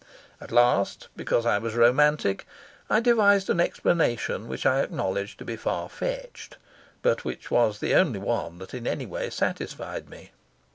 At 0.41 0.51
last, 0.51 1.09
because 1.15 1.45
I 1.45 1.59
was 1.59 1.75
romantic, 1.75 2.47
I 2.89 3.01
devised 3.01 3.51
an 3.51 3.59
explanation 3.59 4.47
which 4.47 4.65
I 4.65 4.79
acknowledged 4.81 5.37
to 5.37 5.45
be 5.45 5.55
far 5.55 5.89
fetched, 5.89 6.57
but 7.03 7.23
which 7.23 7.51
was 7.51 7.77
the 7.77 7.93
only 7.93 8.17
one 8.17 8.57
that 8.57 8.73
in 8.73 8.87
any 8.87 9.05
way 9.05 9.29
satisfied 9.29 10.09
me. 10.09 10.31